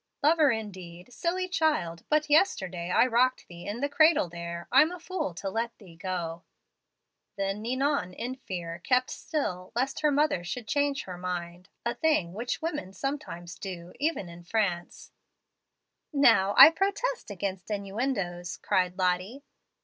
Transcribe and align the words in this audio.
"'Lover 0.23 0.49
indeed! 0.49 1.13
Silly 1.13 1.47
child, 1.47 2.01
but 2.09 2.27
yesterday 2.27 2.89
I 2.89 3.05
rocked 3.05 3.45
thee 3.47 3.67
in 3.67 3.81
the 3.81 3.87
cradle 3.87 4.29
there. 4.29 4.67
I'm 4.71 4.91
a 4.91 4.99
fool 4.99 5.35
to 5.35 5.47
let 5.47 5.77
thee 5.77 5.95
go.' 5.95 6.41
"Then 7.37 7.61
Ninon, 7.61 8.13
in 8.13 8.33
fear, 8.33 8.79
kept 8.79 9.11
still, 9.11 9.71
lest 9.75 9.99
her 9.99 10.09
mother 10.09 10.43
should 10.43 10.67
change 10.67 11.03
her 11.03 11.19
mind, 11.19 11.69
a 11.85 11.93
thing 11.93 12.33
which 12.33 12.63
women 12.63 12.93
sometimes 12.93 13.59
do, 13.59 13.93
even 13.99 14.27
in 14.27 14.41
France" 14.43 15.11
"Now 16.11 16.55
I 16.57 16.71
protest 16.71 17.29
against 17.29 17.69
innuendoes," 17.69 18.57
cried 18.57 18.97
Lottie. 18.97 19.43